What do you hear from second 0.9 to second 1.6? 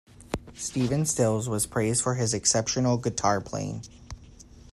Stills